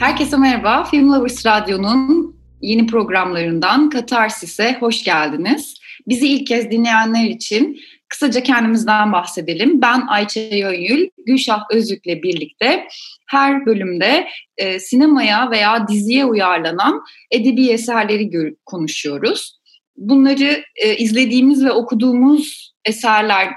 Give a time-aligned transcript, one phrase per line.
[0.00, 0.84] Herkese merhaba.
[0.84, 5.74] Film Lovers Radyo'nun yeni programlarından Katarsis'e hoş geldiniz.
[6.08, 9.82] Bizi ilk kez dinleyenler için kısaca kendimizden bahsedelim.
[9.82, 12.88] Ben Ayça Yönyül, Gülşah Özlük'le birlikte
[13.30, 19.60] her bölümde e, sinemaya veya diziye uyarlanan edebi eserleri konuşuyoruz.
[19.96, 23.48] Bunları e, izlediğimiz ve okuduğumuz eserler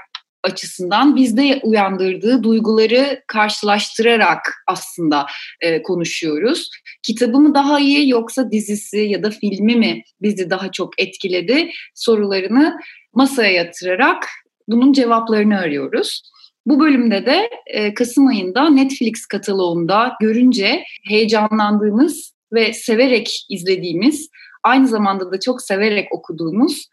[0.44, 5.26] açısından bizde uyandırdığı duyguları karşılaştırarak aslında
[5.60, 6.70] e, konuşuyoruz.
[7.02, 12.78] Kitabı mı daha iyi yoksa dizisi ya da filmi mi bizi daha çok etkiledi sorularını
[13.12, 14.26] masaya yatırarak
[14.68, 16.22] bunun cevaplarını arıyoruz.
[16.66, 24.28] Bu bölümde de e, Kasım ayında Netflix kataloğunda görünce heyecanlandığımız ve severek izlediğimiz,
[24.62, 26.88] aynı zamanda da çok severek okuduğumuz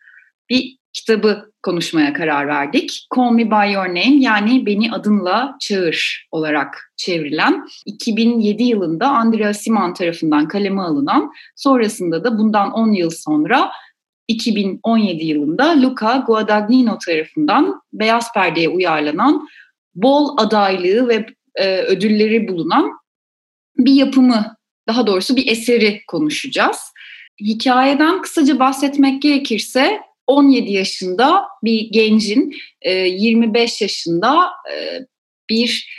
[0.49, 3.07] bir kitabı konuşmaya karar verdik.
[3.15, 9.93] Call Me By Your Name yani Beni Adınla Çağır olarak çevrilen 2007 yılında Andrea Simon
[9.93, 13.71] tarafından kaleme alınan sonrasında da bundan 10 yıl sonra
[14.27, 19.47] 2017 yılında Luca Guadagnino tarafından Beyaz Perde'ye uyarlanan
[19.95, 22.91] bol adaylığı ve e, ödülleri bulunan
[23.77, 24.55] bir yapımı,
[24.87, 26.77] daha doğrusu bir eseri konuşacağız.
[27.39, 32.53] Hikayeden kısaca bahsetmek gerekirse 17 yaşında bir gencin
[32.85, 34.99] 25 e, yaşında e,
[35.49, 35.89] bir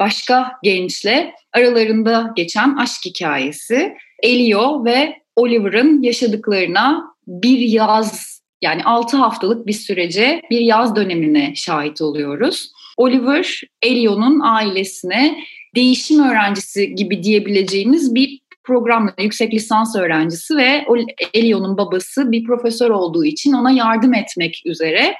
[0.00, 3.92] başka gençle aralarında geçen aşk hikayesi.
[4.22, 12.00] Elio ve Oliver'ın yaşadıklarına bir yaz yani 6 haftalık bir sürece bir yaz dönemine şahit
[12.00, 12.70] oluyoruz.
[12.96, 15.44] Oliver, Elio'nun ailesine
[15.74, 20.84] değişim öğrencisi gibi diyebileceğimiz bir programda yüksek lisans öğrencisi ve
[21.34, 25.14] Elio'nun babası bir profesör olduğu için ona yardım etmek üzere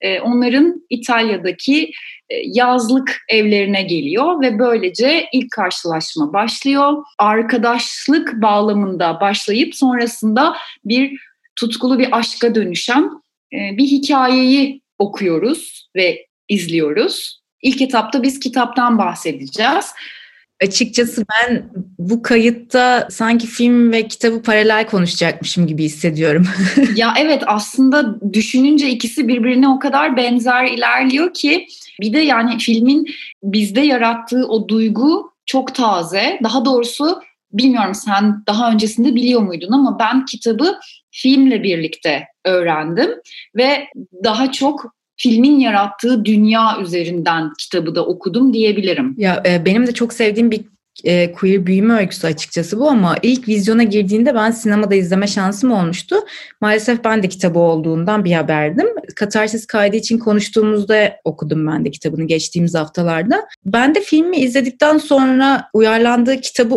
[0.00, 1.90] e, onların İtalya'daki
[2.30, 6.92] e, yazlık evlerine geliyor ve böylece ilk karşılaşma başlıyor.
[7.18, 11.20] Arkadaşlık bağlamında başlayıp sonrasında bir
[11.56, 13.10] tutkulu bir aşka dönüşen
[13.52, 17.40] e, bir hikayeyi okuyoruz ve izliyoruz.
[17.62, 19.92] İlk etapta biz kitaptan bahsedeceğiz.
[20.62, 26.46] Açıkçası ben bu kayıtta sanki film ve kitabı paralel konuşacakmışım gibi hissediyorum.
[26.96, 31.66] ya evet aslında düşününce ikisi birbirine o kadar benzer ilerliyor ki
[32.00, 33.06] bir de yani filmin
[33.42, 36.38] bizde yarattığı o duygu çok taze.
[36.42, 37.20] Daha doğrusu
[37.52, 40.78] bilmiyorum sen daha öncesinde biliyor muydun ama ben kitabı
[41.10, 43.10] filmle birlikte öğrendim
[43.56, 43.86] ve
[44.24, 49.14] daha çok filmin yarattığı dünya üzerinden kitabı da okudum diyebilirim.
[49.18, 50.64] Ya e, benim de çok sevdiğim bir
[51.04, 56.16] e, queer büyüme öyküsü açıkçası bu ama ilk vizyona girdiğinde ben sinemada izleme şansım olmuştu.
[56.60, 58.86] Maalesef ben de kitabı olduğundan bir haberdim.
[59.16, 63.46] Katarsis kaydı için konuştuğumuzda okudum ben de kitabını geçtiğimiz haftalarda.
[63.64, 66.74] Ben de filmi izledikten sonra uyarlandığı kitabı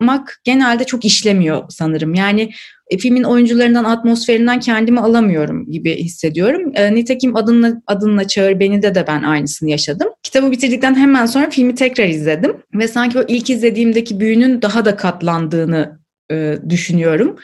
[0.00, 2.14] okumak genelde çok işlemiyor sanırım.
[2.14, 2.50] Yani
[2.90, 6.72] e, filmin oyuncularından, atmosferinden kendimi alamıyorum gibi hissediyorum.
[6.74, 10.08] E, nitekim adınla, adınla çağır beni de de ben aynısını yaşadım.
[10.22, 14.96] Kitabı bitirdikten hemen sonra filmi tekrar izledim ve sanki o ilk izlediğimdeki büyünün daha da
[14.96, 16.00] katlandığını
[16.32, 17.36] e, düşünüyorum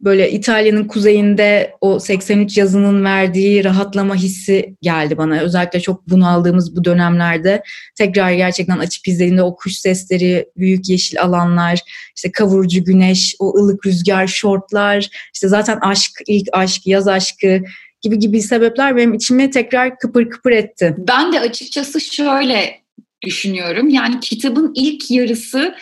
[0.00, 5.40] böyle İtalya'nın kuzeyinde o 83 yazının verdiği rahatlama hissi geldi bana.
[5.40, 7.62] Özellikle çok bunaldığımız bu dönemlerde
[7.94, 11.80] tekrar gerçekten açıp izlediğimde o kuş sesleri, büyük yeşil alanlar,
[12.16, 17.60] işte kavurucu güneş, o ılık rüzgar, şortlar, işte zaten aşk, ilk aşk, yaz aşkı
[18.00, 20.94] gibi gibi sebepler benim içimi tekrar kıpır kıpır etti.
[20.98, 22.82] Ben de açıkçası şöyle
[23.24, 23.88] düşünüyorum.
[23.88, 25.74] Yani kitabın ilk yarısı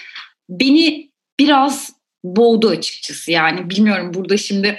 [0.49, 3.31] beni biraz boğdu açıkçası.
[3.31, 4.79] Yani bilmiyorum burada şimdi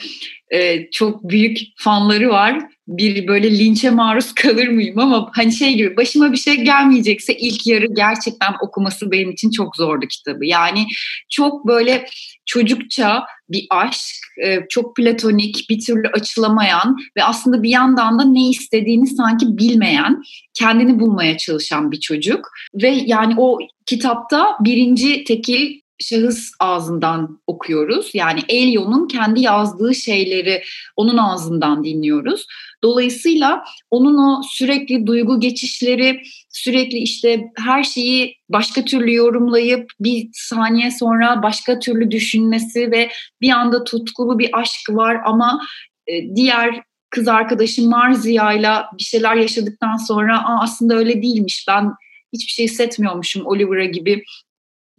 [0.54, 2.60] e, çok büyük fanları var.
[2.88, 7.68] Bir böyle linçe maruz kalır mıyım ama hani şey gibi başıma bir şey gelmeyecekse ilk
[7.68, 10.46] yarı gerçekten okuması benim için çok zordu kitabı.
[10.46, 10.88] Yani
[11.30, 12.06] çok böyle
[12.46, 14.02] çocukça bir aşk,
[14.46, 20.22] e, çok platonik, bir türlü açılamayan ve aslında bir yandan da ne istediğini sanki bilmeyen,
[20.54, 22.50] kendini bulmaya çalışan bir çocuk.
[22.82, 28.12] Ve yani o kitapta birinci tekil şahıs ağzından okuyoruz.
[28.14, 30.64] Yani Elio'nun kendi yazdığı şeyleri
[30.96, 32.46] onun ağzından dinliyoruz.
[32.84, 40.92] Dolayısıyla onun o sürekli duygu geçişleri, sürekli işte her şeyi başka türlü yorumlayıp bir saniye
[40.92, 43.10] sonra başka türlü düşünmesi ve
[43.42, 45.62] bir anda tutkulu bir aşk var ama
[46.08, 51.94] e, diğer kız arkadaşı Marzia'yla bir şeyler yaşadıktan sonra Aa, aslında öyle değilmiş ben
[52.34, 54.24] hiçbir şey hissetmiyormuşum Oliver'a gibi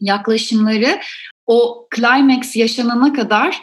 [0.03, 1.01] yaklaşımları
[1.47, 3.63] o climax yaşanana kadar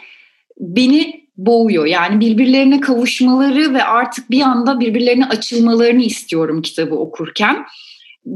[0.58, 1.86] beni boğuyor.
[1.86, 7.56] Yani birbirlerine kavuşmaları ve artık bir anda birbirlerine açılmalarını istiyorum kitabı okurken.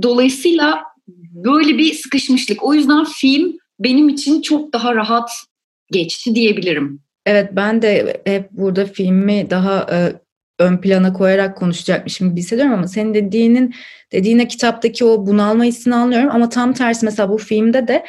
[0.03, 0.83] Dolayısıyla
[1.35, 2.65] böyle bir sıkışmışlık.
[2.65, 5.31] O yüzden film benim için çok daha rahat
[5.93, 7.01] geçti diyebilirim.
[7.27, 10.24] Evet ben de hep burada filmi daha e,
[10.59, 13.75] ön plana koyarak konuşacakmışım gibi hissediyorum ama senin dediğinin
[14.12, 16.31] dediğine kitaptaki o bunalma hissini anlıyorum.
[16.33, 18.05] Ama tam tersi mesela bu filmde de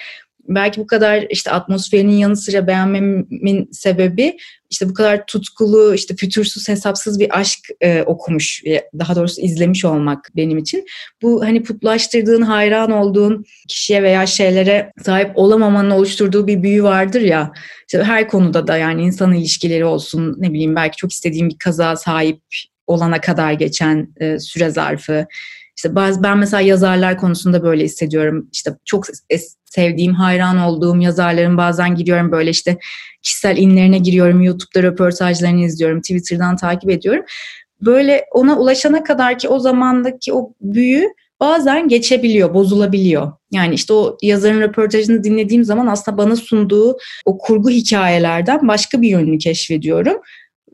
[0.47, 4.37] belki bu kadar işte atmosferinin yanı sıra beğenmemin sebebi
[4.69, 8.63] işte bu kadar tutkulu, işte fütursuz, hesapsız bir aşk e, okumuş,
[8.99, 10.85] daha doğrusu izlemiş olmak benim için.
[11.21, 17.51] Bu hani putlaştırdığın, hayran olduğun kişiye veya şeylere sahip olamamanın oluşturduğu bir büyü vardır ya.
[17.87, 21.95] İşte her konuda da yani insan ilişkileri olsun, ne bileyim belki çok istediğim bir kaza
[21.95, 22.41] sahip
[22.87, 25.25] olana kadar geçen e, süre zarfı.
[25.75, 28.49] İşte bazı ben mesela yazarlar konusunda böyle hissediyorum.
[28.53, 29.05] İşte çok
[29.65, 32.77] sevdiğim, hayran olduğum yazarların bazen giriyorum böyle işte
[33.21, 37.25] kişisel inlerine giriyorum, YouTube'da röportajlarını izliyorum, Twitter'dan takip ediyorum.
[37.81, 43.31] Böyle ona ulaşana kadar ki o zamandaki o büyü bazen geçebiliyor, bozulabiliyor.
[43.51, 49.09] Yani işte o yazarın röportajını dinlediğim zaman aslında bana sunduğu o kurgu hikayelerden başka bir
[49.09, 50.17] yönünü keşfediyorum.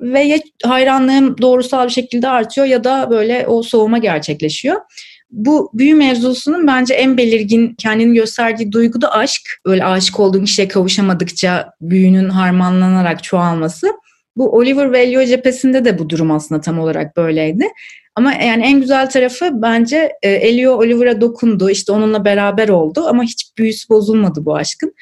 [0.01, 4.81] Ve ya hayranlığım doğrusal bir şekilde artıyor ya da böyle o soğuma gerçekleşiyor
[5.31, 9.42] bu büyü mevzusunun bence en belirgin kendini gösterdiği duygu da aşk.
[9.65, 13.88] Öyle aşık olduğun kişiye kavuşamadıkça büyünün harmanlanarak çoğalması.
[14.36, 17.68] Bu Oliver ve Elio cephesinde de bu durum aslında tam olarak böyleydi.
[18.15, 21.69] Ama yani en güzel tarafı bence e, Elio Oliver'a dokundu.
[21.69, 24.94] işte onunla beraber oldu ama hiç büyüsü bozulmadı bu aşkın.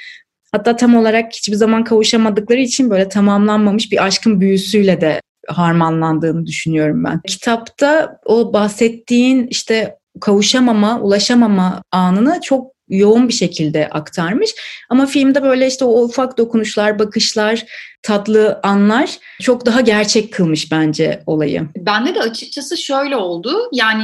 [0.52, 7.04] Hatta tam olarak hiçbir zaman kavuşamadıkları için böyle tamamlanmamış bir aşkın büyüsüyle de harmanlandığını düşünüyorum
[7.04, 7.22] ben.
[7.28, 14.50] Kitapta o bahsettiğin işte kavuşamama, ulaşamama anını çok yoğun bir şekilde aktarmış.
[14.90, 17.66] Ama filmde böyle işte o ufak dokunuşlar, bakışlar,
[18.04, 21.68] tatlı anlar çok daha gerçek kılmış bence olayı.
[21.78, 23.70] Bende de açıkçası şöyle oldu.
[23.74, 24.04] Yani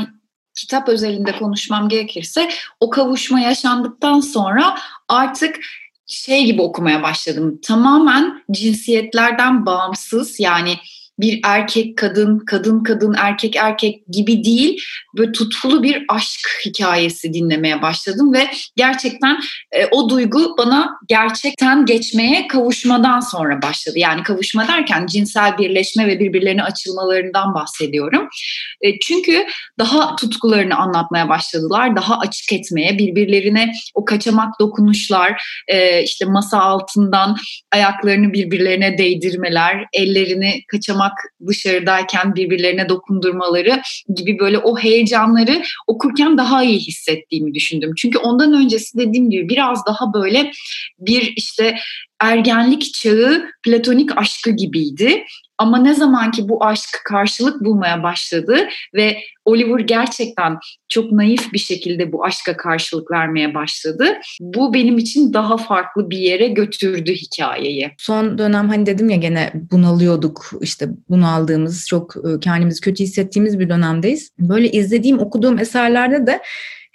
[0.56, 2.50] kitap özelinde konuşmam gerekirse
[2.80, 4.78] o kavuşma yaşandıktan sonra
[5.10, 5.60] artık
[6.08, 7.60] şey gibi okumaya başladım.
[7.64, 10.78] Tamamen cinsiyetlerden bağımsız yani
[11.20, 14.82] bir erkek kadın, kadın kadın, erkek erkek gibi değil.
[15.18, 19.40] Böyle tutkulu bir aşk hikayesi dinlemeye başladım ve gerçekten
[19.72, 24.00] e, o duygu bana gerçekten geçmeye kavuşmadan sonra başladı.
[24.00, 28.28] Yani kavuşma derken cinsel birleşme ve birbirlerine açılmalarından bahsediyorum.
[28.82, 29.46] E, çünkü
[29.80, 37.38] daha tutkularını anlatmaya başladılar, daha açık etmeye, birbirlerine o kaçamak dokunuşlar, e, işte masa altından
[37.72, 41.18] ayaklarını birbirlerine değdirmeler, ellerini kaçamak olmak,
[41.48, 43.82] dışarıdayken birbirlerine dokundurmaları
[44.16, 47.94] gibi böyle o heyecanları okurken daha iyi hissettiğimi düşündüm.
[47.98, 50.52] Çünkü ondan öncesi dediğim gibi biraz daha böyle
[51.00, 51.76] bir işte
[52.20, 55.24] ergenlik çağı platonik aşkı gibiydi.
[55.58, 58.58] Ama ne zaman ki bu aşk karşılık bulmaya başladı
[58.94, 60.58] ve Oliver gerçekten
[60.90, 64.06] çok naif bir şekilde bu aşka karşılık vermeye başladı.
[64.42, 67.92] Bu benim için daha farklı bir yere götürdü hikayeyi.
[67.98, 73.70] Son dönem hani dedim ya gene bunalıyorduk işte bunaldığımız çok e, kendimizi kötü hissettiğimiz bir
[73.70, 74.32] dönemdeyiz.
[74.40, 76.42] Böyle izlediğim okuduğum eserlerde de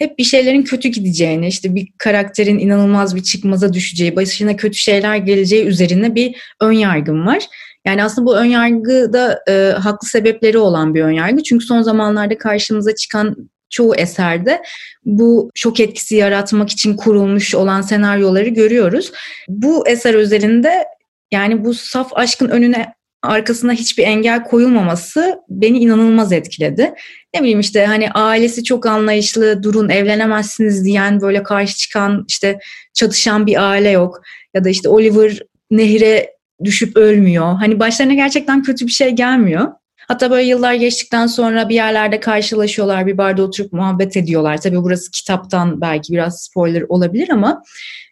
[0.01, 5.17] hep bir şeylerin kötü gideceğini, işte bir karakterin inanılmaz bir çıkmaza düşeceği, başına kötü şeyler
[5.17, 7.43] geleceği üzerine bir ön yargım var.
[7.87, 11.43] Yani aslında bu önyargı da e, haklı sebepleri olan bir önyargı.
[11.43, 13.37] Çünkü son zamanlarda karşımıza çıkan
[13.71, 14.63] çoğu eserde
[15.05, 19.13] bu şok etkisi yaratmak için kurulmuş olan senaryoları görüyoruz.
[19.49, 20.85] Bu eser üzerinde
[21.33, 26.93] yani bu saf aşkın önüne arkasına hiçbir engel koyulmaması beni inanılmaz etkiledi.
[27.35, 32.59] Ne bileyim işte hani ailesi çok anlayışlı, durun evlenemezsiniz diyen böyle karşı çıkan işte
[32.95, 34.23] çatışan bir aile yok.
[34.55, 35.39] Ya da işte Oliver
[35.71, 36.31] nehre
[36.65, 37.55] düşüp ölmüyor.
[37.55, 39.69] Hani başlarına gerçekten kötü bir şey gelmiyor.
[40.09, 44.61] Hatta böyle yıllar geçtikten sonra bir yerlerde karşılaşıyorlar, bir barda oturup muhabbet ediyorlar.
[44.61, 47.63] Tabii burası kitaptan belki biraz spoiler olabilir ama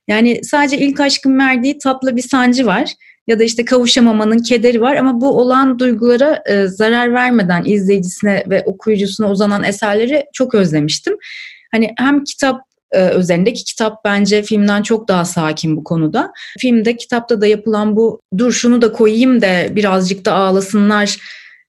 [0.09, 2.95] yani sadece ilk aşkın verdiği tatlı bir sancı var
[3.29, 8.63] ya da işte kavuşamamanın kederi var ama bu olan duygulara e, zarar vermeden izleyicisine ve
[8.67, 11.17] okuyucusuna uzanan eserleri çok özlemiştim.
[11.73, 12.61] Hani hem kitap
[12.93, 16.33] e, üzerindeki kitap bence filmden çok daha sakin bu konuda.
[16.59, 21.19] Filmde kitapta da yapılan bu dur şunu da koyayım da birazcık da ağlasınlar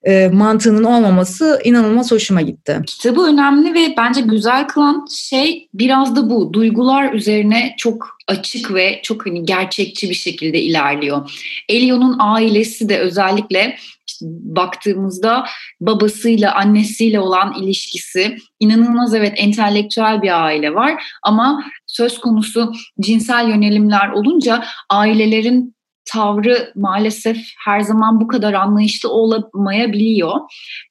[0.04, 2.82] e, mantığının olmaması inanılmaz hoşuma gitti.
[2.88, 6.54] Kitabı önemli ve bence güzel kılan şey biraz da bu.
[6.54, 11.32] Duygular üzerine çok açık ve çok hani gerçekçi bir şekilde ilerliyor.
[11.70, 13.78] Elio'nun ailesi de özellikle
[14.08, 15.46] işte baktığımızda
[15.82, 24.10] babasıyla annesiyle olan ilişkisi inanılmaz evet entelektüel bir aile var ama söz konusu cinsel yönelimler
[24.10, 25.76] olunca ailelerin
[26.12, 30.36] tavrı maalesef her zaman bu kadar anlayışlı olamayabiliyor.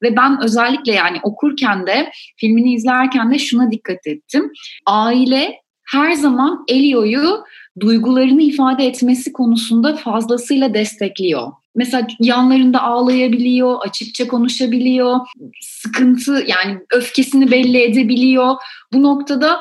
[0.03, 4.51] Ve ben özellikle yani okurken de filmini izlerken de şuna dikkat ettim.
[4.85, 5.55] Aile
[5.87, 7.43] her zaman Elio'yu
[7.79, 11.51] duygularını ifade etmesi konusunda fazlasıyla destekliyor.
[11.75, 15.19] Mesela yanlarında ağlayabiliyor, açıkça konuşabiliyor,
[15.61, 18.55] sıkıntı yani öfkesini belli edebiliyor.
[18.93, 19.59] Bu noktada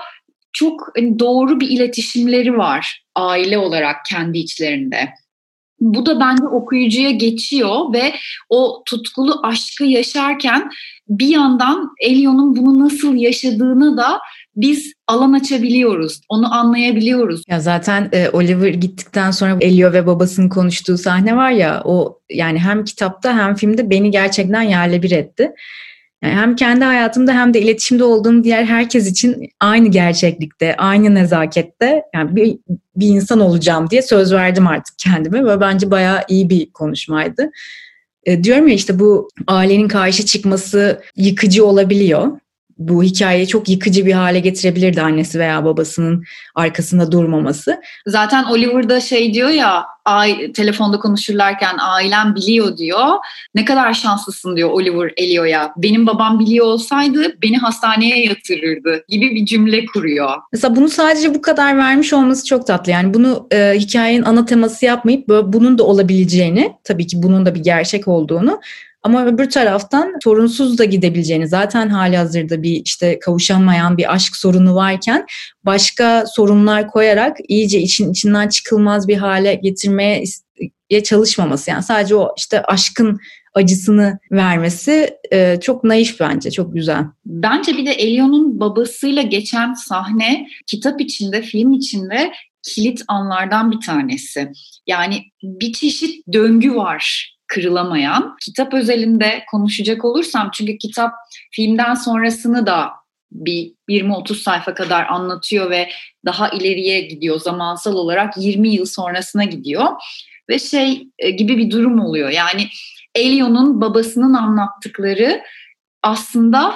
[0.52, 5.08] çok hani, doğru bir iletişimleri var aile olarak kendi içlerinde.
[5.80, 8.14] Bu da bence okuyucuya geçiyor ve
[8.48, 10.70] o tutkulu aşkı yaşarken
[11.08, 14.18] bir yandan Elion'un bunu nasıl yaşadığını da
[14.56, 16.20] biz alan açabiliyoruz.
[16.28, 17.42] Onu anlayabiliyoruz.
[17.48, 22.58] Ya zaten e, Oliver gittikten sonra Elio ve babasının konuştuğu sahne var ya o yani
[22.58, 25.52] hem kitapta hem filmde beni gerçekten yerle bir etti.
[26.22, 32.02] Yani hem kendi hayatımda hem de iletişimde olduğum diğer herkes için aynı gerçeklikte, aynı nezakette
[32.14, 32.58] yani bir,
[32.96, 37.50] bir insan olacağım diye söz verdim artık kendime ve bence bayağı iyi bir konuşmaydı.
[38.24, 42.38] E, diyorum ya işte bu ailenin karşı çıkması yıkıcı olabiliyor
[42.78, 47.80] bu hikayeyi çok yıkıcı bir hale getirebilirdi annesi veya babasının arkasında durmaması.
[48.06, 53.08] Zaten Oliver da şey diyor ya ay, telefonda konuşurlarken ailem biliyor diyor.
[53.54, 55.72] Ne kadar şanslısın diyor Oliver Elio'ya.
[55.76, 60.30] Benim babam biliyor olsaydı beni hastaneye yatırırdı gibi bir cümle kuruyor.
[60.52, 62.92] Mesela bunu sadece bu kadar vermiş olması çok tatlı.
[62.92, 67.54] Yani bunu e, hikayenin ana teması yapmayıp böyle bunun da olabileceğini, tabii ki bunun da
[67.54, 68.60] bir gerçek olduğunu
[69.02, 74.74] ama öbür taraftan sorunsuz da gidebileceğini zaten hali hazırda bir işte kavuşamayan bir aşk sorunu
[74.74, 75.26] varken
[75.64, 80.24] başka sorunlar koyarak iyice için içinden çıkılmaz bir hale getirmeye
[81.04, 83.18] çalışmaması yani sadece o işte aşkın
[83.54, 87.04] acısını vermesi e, çok naif bence, çok güzel.
[87.26, 94.52] Bence bir de Elion'un babasıyla geçen sahne kitap içinde, film içinde kilit anlardan bir tanesi.
[94.86, 98.36] Yani bir çeşit döngü var kırılamayan.
[98.40, 101.12] Kitap özelinde konuşacak olursam çünkü kitap
[101.50, 102.90] filmden sonrasını da
[103.32, 105.88] bir 20-30 sayfa kadar anlatıyor ve
[106.24, 109.86] daha ileriye gidiyor zamansal olarak 20 yıl sonrasına gidiyor
[110.48, 112.68] ve şey e, gibi bir durum oluyor yani
[113.14, 115.42] Elion'un babasının anlattıkları
[116.02, 116.74] aslında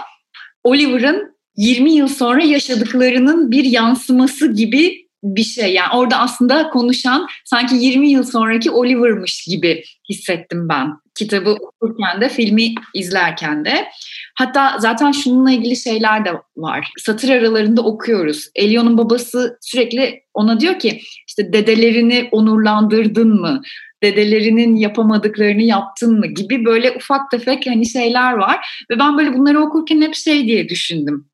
[0.65, 5.73] Oliver'ın 20 yıl sonra yaşadıklarının bir yansıması gibi bir şey.
[5.73, 11.03] Yani orada aslında konuşan sanki 20 yıl sonraki Oliver'mış gibi hissettim ben.
[11.15, 13.89] Kitabı okurken de, filmi izlerken de.
[14.35, 16.91] Hatta zaten şununla ilgili şeyler de var.
[16.99, 18.49] Satır aralarında okuyoruz.
[18.55, 23.63] Elion'un babası sürekli ona diyor ki işte dedelerini onurlandırdın mı?
[24.03, 26.27] Dedelerinin yapamadıklarını yaptın mı?
[26.27, 28.85] Gibi böyle ufak tefek hani şeyler var.
[28.91, 31.32] Ve ben böyle bunları okurken hep şey diye düşündüm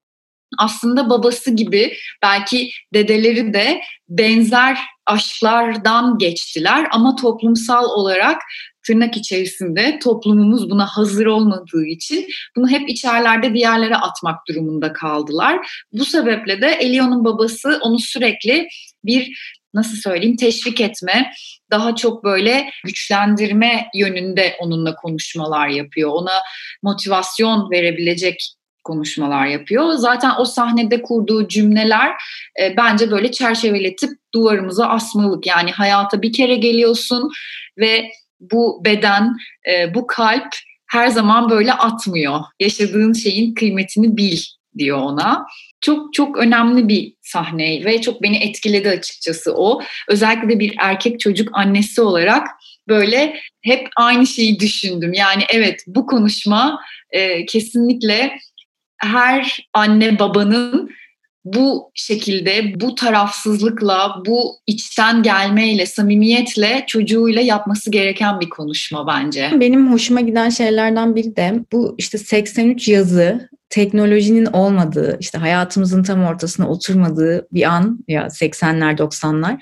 [0.59, 8.43] aslında babası gibi belki dedeleri de benzer aşklardan geçtiler ama toplumsal olarak
[8.87, 12.27] tırnak içerisinde toplumumuz buna hazır olmadığı için
[12.57, 15.85] bunu hep içerlerde bir yerlere atmak durumunda kaldılar.
[15.93, 18.69] Bu sebeple de Elion'un babası onu sürekli
[19.05, 19.39] bir
[19.75, 21.33] nasıl söyleyeyim teşvik etme,
[21.71, 26.11] daha çok böyle güçlendirme yönünde onunla konuşmalar yapıyor.
[26.13, 26.43] Ona
[26.83, 28.55] motivasyon verebilecek
[28.89, 29.93] konuşmalar yapıyor.
[29.93, 32.09] Zaten o sahnede kurduğu cümleler
[32.63, 35.47] e, bence böyle çerçeveletip duvarımıza asmalık.
[35.47, 37.31] Yani hayata bir kere geliyorsun
[37.79, 39.37] ve bu beden,
[39.71, 40.55] e, bu kalp
[40.87, 42.41] her zaman böyle atmıyor.
[42.61, 44.39] Yaşadığın şeyin kıymetini bil
[44.79, 45.47] diyor ona.
[45.81, 49.83] Çok çok önemli bir sahne ve çok beni etkiledi açıkçası o.
[50.09, 52.49] Özellikle de bir erkek çocuk annesi olarak
[52.89, 55.13] böyle hep aynı şeyi düşündüm.
[55.13, 56.81] Yani evet bu konuşma
[57.11, 58.39] e, kesinlikle
[58.99, 60.91] her anne babanın
[61.45, 69.51] bu şekilde, bu tarafsızlıkla, bu içten gelmeyle, samimiyetle çocuğuyla yapması gereken bir konuşma bence.
[69.61, 76.25] Benim hoşuma giden şeylerden biri de bu işte 83 yazı teknolojinin olmadığı, işte hayatımızın tam
[76.25, 79.59] ortasına oturmadığı bir an ya 80'ler 90'lar.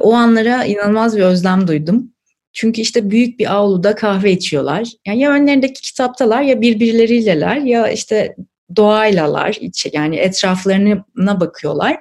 [0.00, 2.12] O anlara inanılmaz bir özlem duydum.
[2.52, 4.88] Çünkü işte büyük bir avluda kahve içiyorlar.
[5.06, 8.36] Yani ya önlerindeki kitaptalar ya birbirleriyleler ya işte
[8.76, 9.58] doğaylalar,
[9.92, 11.96] yani etraflarına bakıyorlar.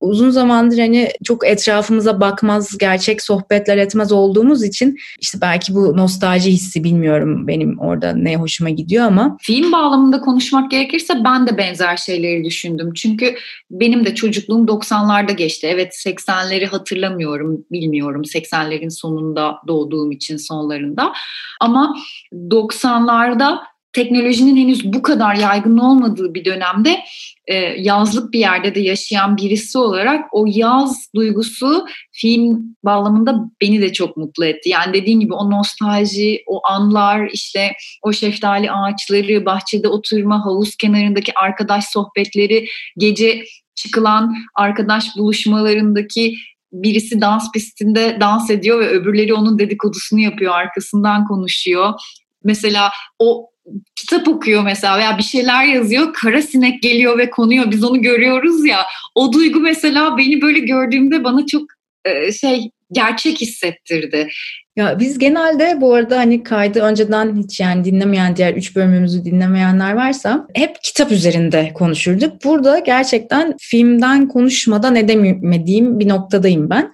[0.00, 6.50] Uzun zamandır hani çok etrafımıza bakmaz, gerçek sohbetler etmez olduğumuz için işte belki bu nostalji
[6.50, 9.36] hissi bilmiyorum benim orada ne hoşuma gidiyor ama.
[9.40, 12.92] Film bağlamında konuşmak gerekirse ben de benzer şeyleri düşündüm.
[12.94, 13.34] Çünkü
[13.70, 15.66] benim de çocukluğum 90'larda geçti.
[15.70, 18.22] Evet 80'leri hatırlamıyorum, bilmiyorum.
[18.22, 21.12] 80'lerin sonunda doğduğum için sonlarında.
[21.60, 21.96] Ama
[22.32, 23.58] 90'larda
[23.92, 27.00] teknolojinin henüz bu kadar yaygın olmadığı bir dönemde
[27.46, 33.92] e, yazlık bir yerde de yaşayan birisi olarak o yaz duygusu film bağlamında beni de
[33.92, 34.68] çok mutlu etti.
[34.68, 41.32] Yani dediğin gibi o nostalji, o anlar, işte o şeftali ağaçları, bahçede oturma, havuz kenarındaki
[41.34, 42.66] arkadaş sohbetleri,
[42.98, 46.34] gece çıkılan arkadaş buluşmalarındaki
[46.72, 51.92] birisi dans pistinde dans ediyor ve öbürleri onun dedikodusunu yapıyor, arkasından konuşuyor.
[52.44, 53.48] Mesela o
[53.96, 56.12] kitap okuyor mesela veya bir şeyler yazıyor.
[56.12, 57.70] Kara sinek geliyor ve konuyor.
[57.70, 58.78] Biz onu görüyoruz ya.
[59.14, 61.62] O duygu mesela beni böyle gördüğümde bana çok
[62.04, 64.28] e, şey gerçek hissettirdi.
[64.76, 69.92] Ya biz genelde bu arada hani kaydı önceden hiç yani dinlemeyen diğer üç bölümümüzü dinlemeyenler
[69.92, 72.44] varsa hep kitap üzerinde konuşurduk.
[72.44, 76.92] Burada gerçekten filmden konuşmadan edemediğim bir noktadayım ben.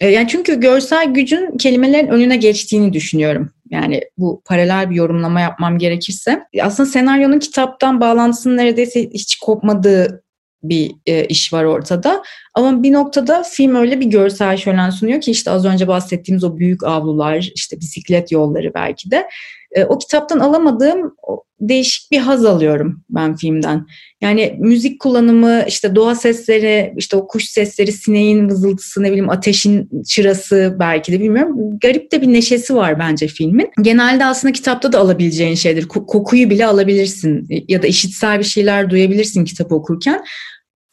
[0.00, 3.50] E, yani çünkü görsel gücün kelimelerin önüne geçtiğini düşünüyorum.
[3.70, 6.44] Yani bu paralel bir yorumlama yapmam gerekirse.
[6.62, 10.22] Aslında senaryonun kitaptan bağlantısının neredeyse hiç kopmadığı
[10.62, 12.22] bir e, iş var ortada.
[12.54, 16.56] Ama bir noktada film öyle bir görsel şölen sunuyor ki işte az önce bahsettiğimiz o
[16.56, 19.28] büyük avlular, işte bisiklet yolları belki de.
[19.72, 21.14] E, o kitaptan alamadığım
[21.60, 23.86] değişik bir haz alıyorum ben filmden.
[24.20, 30.02] Yani müzik kullanımı, işte doğa sesleri, işte o kuş sesleri, sineğin vızıltısı, ne bileyim ateşin
[30.08, 31.78] çırası belki de bilmiyorum.
[31.82, 33.70] Garip de bir neşesi var bence filmin.
[33.82, 35.88] Genelde aslında kitapta da alabileceğin şeydir.
[35.88, 40.24] Kokuyu bile alabilirsin ya da işitsel bir şeyler duyabilirsin kitap okurken.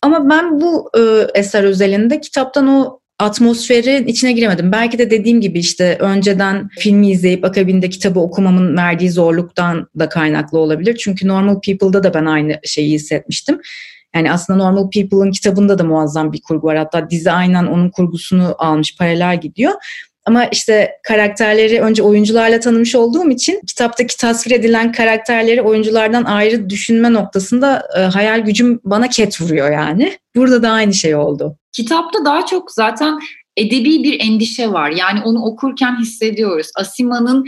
[0.01, 4.71] Ama ben bu e, eser özelinde kitaptan o atmosferin içine giremedim.
[4.71, 10.59] Belki de dediğim gibi işte önceden filmi izleyip akabinde kitabı okumamın verdiği zorluktan da kaynaklı
[10.59, 10.97] olabilir.
[10.97, 13.61] Çünkü Normal People'da da ben aynı şeyi hissetmiştim.
[14.15, 16.77] Yani aslında Normal People'ın kitabında da muazzam bir kurgu var.
[16.77, 19.73] Hatta dizi aynen onun kurgusunu almış, paralel gidiyor.
[20.27, 27.13] Ama işte karakterleri önce oyuncularla tanımış olduğum için kitaptaki tasvir edilen karakterleri oyunculardan ayrı düşünme
[27.13, 30.17] noktasında e, hayal gücüm bana ket vuruyor yani.
[30.35, 31.57] Burada da aynı şey oldu.
[31.71, 33.19] Kitapta daha çok zaten
[33.57, 34.89] edebi bir endişe var.
[34.89, 36.67] Yani onu okurken hissediyoruz.
[36.75, 37.45] Asima'nın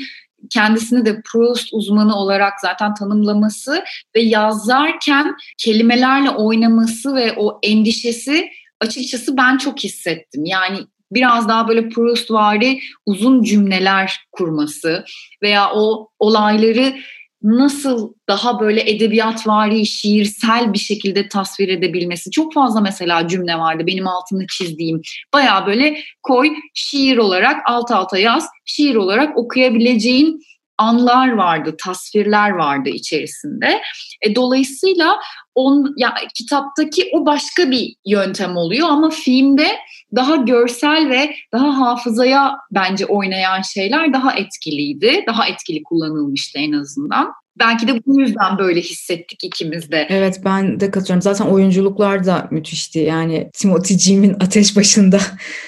[0.49, 3.83] kendisini de Proust uzmanı olarak zaten tanımlaması
[4.15, 8.49] ve yazarken kelimelerle oynaması ve o endişesi
[8.81, 10.45] açıkçası ben çok hissettim.
[10.45, 10.77] Yani
[11.11, 15.05] biraz daha böyle Proustvari uzun cümleler kurması
[15.41, 16.95] veya o olayları
[17.43, 22.31] nasıl daha böyle edebiyatvari, şiirsel bir şekilde tasvir edebilmesi.
[22.31, 25.01] Çok fazla mesela cümle vardı benim altını çizdiğim.
[25.33, 30.41] Baya böyle koy şiir olarak alt alta yaz, şiir olarak okuyabileceğin
[30.79, 33.81] anlar vardı, tasvirler vardı içerisinde.
[34.21, 35.19] E, dolayısıyla
[35.55, 39.67] on, ya, kitaptaki o başka bir yöntem oluyor ama filmde
[40.15, 45.23] daha görsel ve daha hafızaya bence oynayan şeyler daha etkiliydi.
[45.27, 47.33] Daha etkili kullanılmıştı en azından.
[47.59, 50.07] Belki de bu yüzden böyle hissettik ikimiz de.
[50.09, 51.21] Evet ben de katılıyorum.
[51.21, 52.99] Zaten oyunculuklar da müthişti.
[52.99, 55.19] Yani Timothy Jim'in ateş başında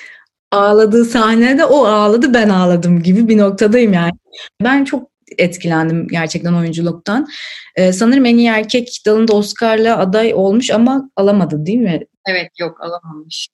[0.52, 4.21] ağladığı sahnede o ağladı ben ağladım gibi bir noktadayım yani.
[4.62, 7.28] Ben çok etkilendim gerçekten oyunculuktan.
[7.76, 12.00] Ee, sanırım en iyi erkek dalında Oscar'la aday olmuş ama alamadı değil mi?
[12.28, 13.48] Evet yok alamamış.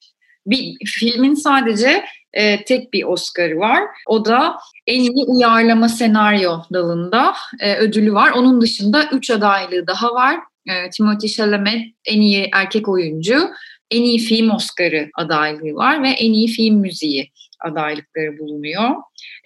[0.46, 3.84] Bir filmin sadece e, tek bir Oscar'ı var.
[4.08, 8.32] O da en iyi uyarlama senaryo dalında e, ödülü var.
[8.32, 10.36] Onun dışında üç adaylığı daha var.
[10.68, 13.50] E, Timothée Chalamet en iyi erkek oyuncu,
[13.92, 18.90] en iyi film Oscar'ı adaylığı var ve en iyi film müziği adaylıkları bulunuyor.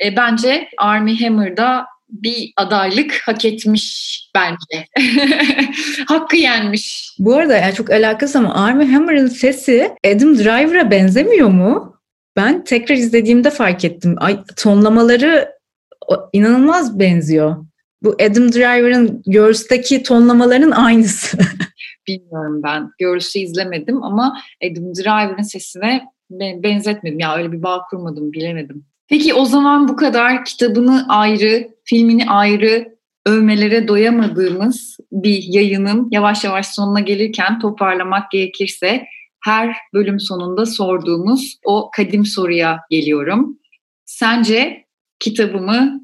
[0.05, 4.87] E, bence Armie Hammer'da bir adaylık hak etmiş bence.
[6.07, 7.15] Hakkı yenmiş.
[7.19, 11.95] Bu arada yani çok alakası ama Armie Hammer'ın sesi Adam Driver'a benzemiyor mu?
[12.35, 14.15] Ben tekrar izlediğimde fark ettim.
[14.17, 15.51] Ay, tonlamaları
[16.33, 17.65] inanılmaz benziyor.
[18.03, 21.37] Bu Adam Driver'ın Girls'taki tonlamaların aynısı.
[22.07, 22.89] Bilmiyorum ben.
[22.99, 26.01] Girls'ü izlemedim ama Adam Driver'ın sesine
[26.63, 27.19] benzetmedim.
[27.19, 28.85] Ya öyle bir bağ kurmadım, bilemedim.
[29.11, 32.95] Peki o zaman bu kadar kitabını ayrı, filmini ayrı
[33.25, 39.05] övmelere doyamadığımız bir yayının yavaş yavaş sonuna gelirken toparlamak gerekirse
[39.43, 43.59] her bölüm sonunda sorduğumuz o kadim soruya geliyorum.
[44.05, 44.85] Sence
[45.19, 46.00] kitabımı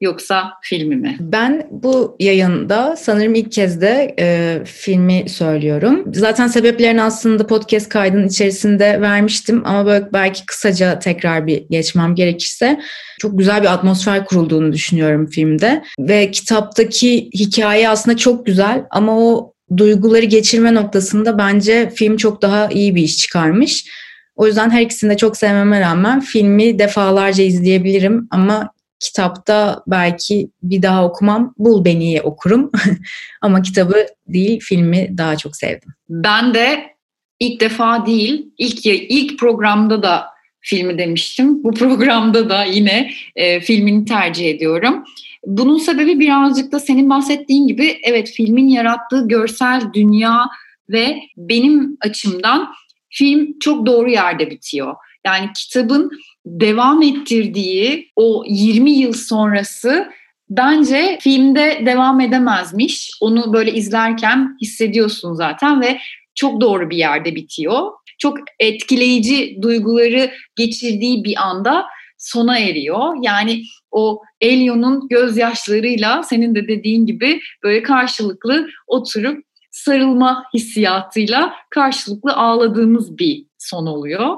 [0.00, 1.16] yoksa filmi mi?
[1.20, 6.04] Ben bu yayında sanırım ilk kez de e, filmi söylüyorum.
[6.14, 12.80] Zaten sebeplerini aslında podcast kaydının içerisinde vermiştim ama böyle belki kısaca tekrar bir geçmem gerekirse
[13.20, 19.52] çok güzel bir atmosfer kurulduğunu düşünüyorum filmde ve kitaptaki hikaye aslında çok güzel ama o
[19.76, 23.86] duyguları geçirme noktasında bence film çok daha iyi bir iş çıkarmış.
[24.36, 30.82] O yüzden her ikisini de çok sevmeme rağmen filmi defalarca izleyebilirim ama kitapta belki bir
[30.82, 31.54] daha okumam.
[31.58, 32.70] Bul Beni'yi okurum.
[33.42, 35.88] Ama kitabı değil filmi daha çok sevdim.
[36.08, 36.96] Ben de
[37.40, 40.26] ilk defa değil, ilk ilk programda da
[40.60, 41.64] filmi demiştim.
[41.64, 45.04] Bu programda da yine e, filmini tercih ediyorum.
[45.46, 50.46] Bunun sebebi birazcık da senin bahsettiğin gibi evet filmin yarattığı görsel dünya
[50.88, 52.74] ve benim açımdan
[53.10, 54.94] film çok doğru yerde bitiyor.
[55.26, 56.10] Yani kitabın
[56.46, 60.10] devam ettirdiği o 20 yıl sonrası
[60.50, 63.10] bence filmde devam edemezmiş.
[63.20, 65.98] Onu böyle izlerken hissediyorsun zaten ve
[66.34, 67.90] çok doğru bir yerde bitiyor.
[68.18, 71.86] Çok etkileyici duyguları geçirdiği bir anda
[72.18, 73.14] sona eriyor.
[73.22, 83.18] Yani o Elio'nun gözyaşlarıyla senin de dediğin gibi böyle karşılıklı oturup sarılma hissiyatıyla karşılıklı ağladığımız
[83.18, 84.36] bir son oluyor.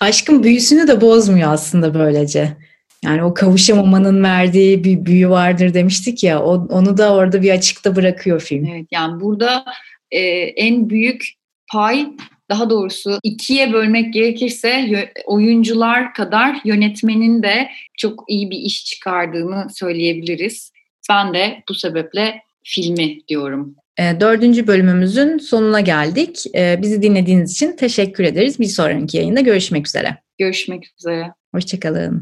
[0.00, 2.56] Aşkın büyüsünü de bozmuyor aslında böylece.
[3.04, 8.40] Yani o kavuşamamanın verdiği bir büyü vardır demiştik ya onu da orada bir açıkta bırakıyor
[8.40, 8.66] film.
[8.66, 9.64] Evet yani burada
[10.10, 11.24] e, en büyük
[11.72, 12.06] pay
[12.50, 14.88] daha doğrusu ikiye bölmek gerekirse
[15.26, 20.72] oyuncular kadar yönetmenin de çok iyi bir iş çıkardığını söyleyebiliriz.
[21.10, 23.76] Ben de bu sebeple filmi diyorum.
[23.98, 26.44] E, dördüncü bölümümüzün sonuna geldik.
[26.54, 28.58] E, bizi dinlediğiniz için teşekkür ederiz.
[28.58, 30.16] Bir sonraki yayında görüşmek üzere.
[30.38, 31.32] Görüşmek üzere.
[31.54, 32.16] Hoşçakalın.